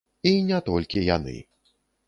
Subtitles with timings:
[0.29, 1.37] І не толькі яны.